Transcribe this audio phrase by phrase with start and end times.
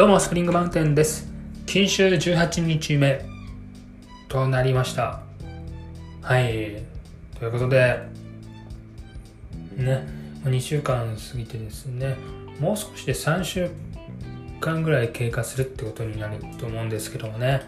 [0.00, 1.30] どうも、スプリングマウンテンです。
[1.66, 3.22] 禁酒18日目
[4.30, 5.20] となりました。
[6.22, 6.82] はい。
[7.38, 8.00] ということで、
[9.76, 10.08] ね、
[10.44, 12.16] 2週間過ぎてですね、
[12.58, 13.70] もう少しで3週
[14.58, 17.60] 間ぐらい経過するってことになると思うんですけどもね、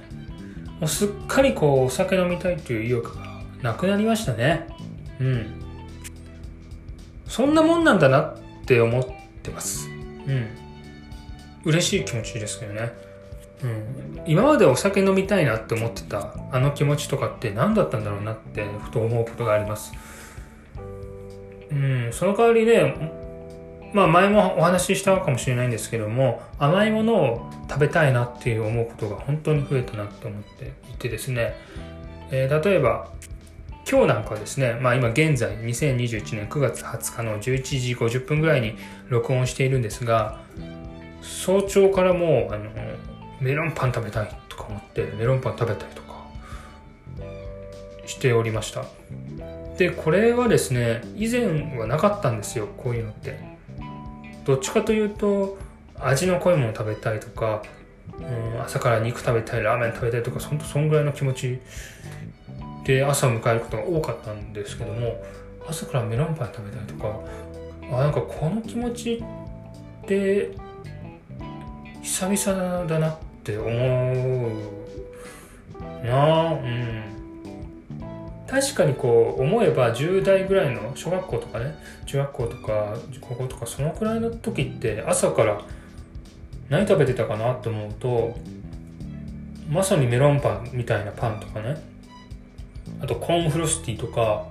[0.81, 4.69] もうすっかりこう、お酒飲みたいという意欲がなくなりましたね。
[5.21, 5.47] うん。
[7.29, 9.05] そんなもんなんだなって思っ
[9.43, 9.87] てます。
[10.27, 10.62] うん。
[11.65, 12.93] 嬉しい気持ちですけどね。
[13.63, 19.93] うん、今までお酒飲みたいなって思ってたあの気持ちとかって何だったんだろうなってふと思うことがあります。
[21.71, 22.95] うん、その代わりね、
[23.95, 31.55] まあ前もお話ししたかもしれないんですけども、甘いものを食べたいなっていう思うことが本当に増えたなって思っていてですね、
[32.31, 33.09] えー例えば
[33.91, 38.77] 今日なんかですね、まあ今現在2021年9月20日の11時50分ぐらいに
[39.09, 40.41] 録音しているんですが、
[41.23, 42.71] 早朝からもうあの
[43.41, 46.27] メロンパン食べたいとか思ってメロンパン食べたりとか
[48.07, 48.85] しておりました。
[49.79, 53.53] でこれはですね以前はなかったんですよこういうのって。
[54.45, 55.57] どっちかというと
[56.01, 57.63] 味の濃いもの食べたいとか、
[58.19, 61.61] うん、朝から肉食べたいラーメン食べたいとかそんとそんぐらいの気持ち
[62.85, 65.23] で朝を迎えることが多かったんですけども
[65.69, 67.21] 朝からメロンパン食べたいとか
[67.93, 69.23] あなんかこの気持ち
[70.05, 70.51] って
[72.03, 73.73] 久々だなって思う
[76.05, 76.51] な。
[76.51, 77.03] あうん。
[78.47, 85.63] 確かにこう思えば10代ぐらいの小学校とかね中学校とか高校とかそのくらいの時って朝から
[86.69, 88.37] 何食べてたかなって思うと
[89.71, 91.77] まさにメロンパンみたいなパンとかね。
[93.01, 94.47] あとコーンフロスティとか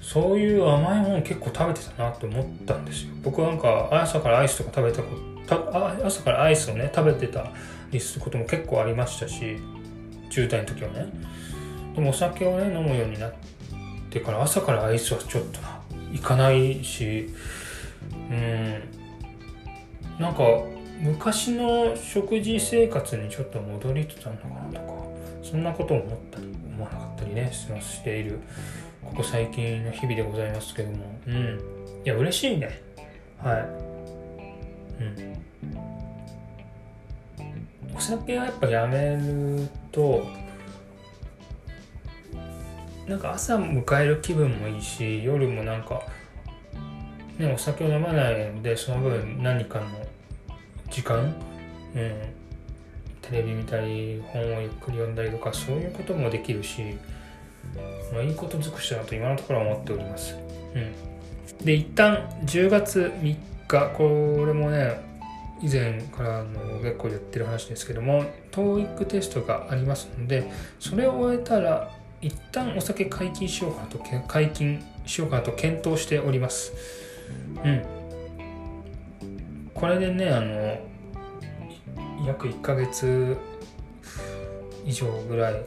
[0.00, 3.12] そういう甘いもの結構食べてたなって思ったんですよ。
[3.22, 7.50] 僕なんか朝からアイスとか食べたこと朝からアイスをね食べてた
[7.90, 9.58] りすることも結構ありましたし
[10.30, 11.06] 10代の時はね。
[11.94, 13.32] でもお酒をね飲むようになっ
[14.10, 15.80] てから朝からアイスはちょっとな
[16.12, 17.28] いかないし
[18.30, 18.82] うん。
[20.18, 20.42] なんか
[21.00, 24.92] 昔の食事生活にちょっと戻りつつあるのかなとか
[25.42, 28.38] そんなことを思ったり思わなかったりねしている。
[29.02, 31.20] ここ最近の日々でございますけども。
[31.26, 31.60] うん。
[32.04, 32.82] いや嬉しいね。
[33.38, 33.60] はい。
[35.02, 35.40] うん。
[37.96, 40.26] お酒はやっぱやめると
[43.06, 46.00] なんか朝迎える気分もいいし夜もなんか
[47.38, 49.86] ねお酒を飲まないのでその分何かの
[50.88, 51.32] 時間、うん、
[53.20, 56.96] テレビ見たり本をゆっくり読んだりとかそういうこともできるし、
[58.12, 60.36] まあ、いいこと尽くしたなと今のところは思っております、
[60.74, 63.36] うん、で一旦10月3
[63.68, 65.00] 日これもね
[65.62, 71.90] 以前からの結構言ってる話ですけども TOEIC テストがありますのでそれを終えたら
[72.22, 73.98] 一旦お酒解禁しようかなと
[74.28, 76.72] 解禁しようかなと検討しております。
[77.64, 77.82] うん。
[79.72, 80.78] これでねあの
[82.26, 83.36] 約1ヶ月
[84.84, 85.62] 以上ぐらい、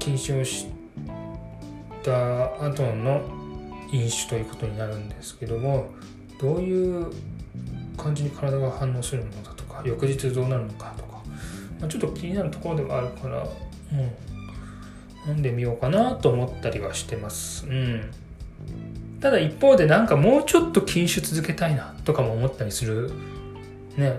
[0.00, 0.66] うん、禁酒をし
[2.02, 3.22] た後の
[3.92, 5.90] 飲酒ということになるんですけども
[6.40, 7.10] どういう
[7.96, 11.22] 感じに体が反応するのだとか翌日どうなるのかとか、
[11.80, 13.46] まあ、ちょっと気になるところではあるから、
[15.26, 17.66] うん、飲んでみようかなと思ったりはしてます。
[17.66, 18.10] うん、
[19.20, 23.12] ただ一方でなんかもうちょっと禁酒続けたいなとかも思ったりする
[23.96, 24.18] ね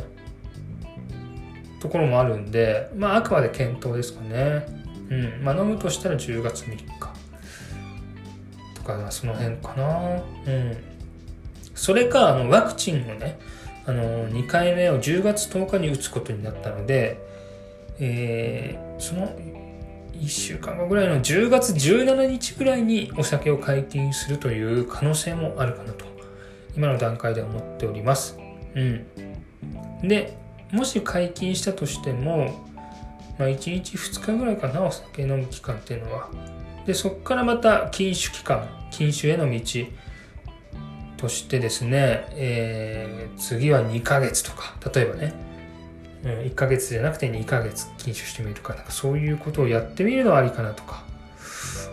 [1.80, 4.82] ところもあるんでまああくまで検討ですかね。
[5.12, 6.88] うん、まあ飲むとしたら10月3日
[8.74, 10.24] とかその辺かな。
[10.48, 10.92] うん
[11.82, 13.40] それかあのワクチンをね
[13.88, 17.20] あの2回目を10月10日に打つことになったので、
[18.00, 19.36] えー、その
[20.14, 26.06] 1週間後ぐらいの10月17日ぐらいにお酒を解禁するという可能性もあるかなと
[26.78, 28.38] 今の段階で思っております。
[28.76, 30.38] うん、で
[30.72, 32.71] もし解禁したとしても、
[33.42, 36.30] まあ、1日2日ぐらいかなお酒飲む期間っていうのは。
[36.86, 39.60] でそこからまた禁酒期間禁酒への道
[41.18, 45.34] としてですね、えー、次は2ヶ月とか、例えばね、
[46.24, 51.04] うん、1ヶ月じゃなくて2ヶ月禁酒してみるか、なんかそういうことをやってみるのはありかなとか、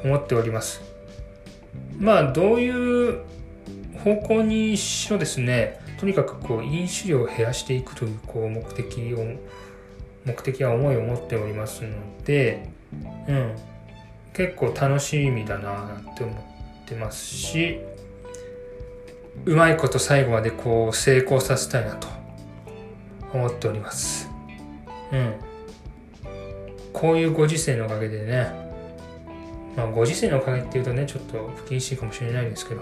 [0.04, 0.82] 思っております。
[1.98, 3.20] まあ、どういう
[4.04, 9.38] 方向にしろですね、とにかくこう、飲酒量を減らしていくというこう目的を、
[10.28, 11.90] 目的は思いを持っておりますの
[12.24, 12.68] で、
[13.26, 13.56] うん、
[14.34, 17.78] 結構楽しみだななんて思ってますし、
[19.46, 22.08] うまいこと最後までこう成功させたいなと
[23.32, 24.30] 思っております。
[25.12, 25.34] うん。
[26.92, 28.50] こういうご時世のおかげでね
[29.76, 32.80] まあご時世のおかげっていうとねちょっと不謹慎かもしれないですけど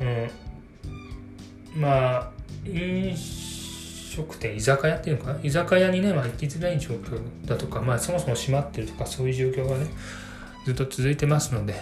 [0.00, 1.80] うん。
[1.80, 2.30] まあ
[2.64, 3.16] 飲
[4.08, 5.40] 食店居酒屋っていうのかな？
[5.42, 9.86] 居酒屋にね、まあ、行きづらい状況だとかまあそもそも閉まってるとかそういう状況がね
[10.64, 11.74] ずっと続いてますので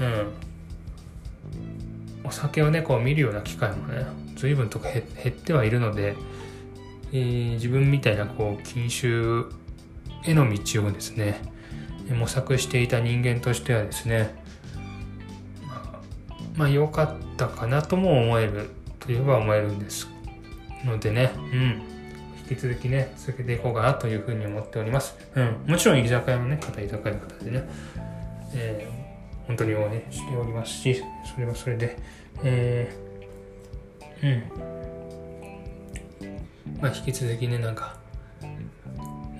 [0.00, 0.28] うん。
[2.24, 4.04] お酒をねこう見るような機会もね
[4.34, 6.16] 随分と減ってはいるので、
[7.12, 9.06] えー、自分みたいなこう禁酒
[10.24, 11.40] への道をですね
[12.10, 14.34] 模索していた人間としてはですね
[16.56, 20.08] まあ良かったかなとも思えるといえば思えるんです
[20.84, 21.82] のでねうん
[22.48, 27.64] 引き続きね続けていこうかなというふうに思っております、うん、もちろん居酒屋のね方居酒屋の方でね、
[28.54, 31.02] えー、本当に応援しておりますし
[31.34, 31.96] それはそれで
[32.44, 34.44] えー、
[36.70, 37.96] うんまあ引き続きねなんか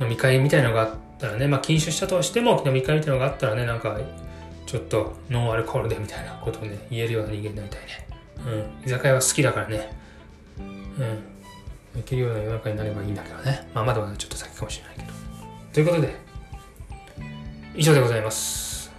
[0.01, 3.99] 飲み会みたいなのがあったらね、まあ、禁酒したとしても飲み会みたいなのがあったらね、なんか、
[4.67, 8.07] ちょっとノンアルコールでみたいなことをね、言えるような人間になりたいね。
[8.83, 8.89] うん。
[8.89, 9.97] 居酒屋は好きだからね。
[10.99, 11.03] う
[11.99, 12.01] ん。
[12.01, 13.69] いけるような世の中になればいいんだけどね。
[13.75, 15.09] まあ、まだまだちょっと先かもしれないけど。
[15.73, 16.15] ということで、
[17.75, 18.91] 以上でございます。